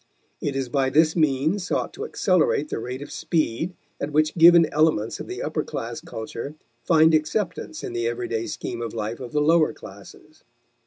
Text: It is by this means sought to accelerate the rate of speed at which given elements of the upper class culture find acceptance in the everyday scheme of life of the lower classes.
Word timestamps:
It 0.41 0.55
is 0.55 0.67
by 0.67 0.89
this 0.89 1.15
means 1.15 1.67
sought 1.67 1.93
to 1.93 2.05
accelerate 2.05 2.69
the 2.69 2.79
rate 2.79 3.03
of 3.03 3.11
speed 3.11 3.75
at 4.01 4.11
which 4.11 4.33
given 4.33 4.65
elements 4.73 5.19
of 5.19 5.27
the 5.27 5.43
upper 5.43 5.63
class 5.63 6.01
culture 6.01 6.55
find 6.83 7.13
acceptance 7.13 7.83
in 7.83 7.93
the 7.93 8.07
everyday 8.07 8.47
scheme 8.47 8.81
of 8.81 8.95
life 8.95 9.19
of 9.19 9.31
the 9.31 9.41
lower 9.41 9.73
classes. 9.73 10.43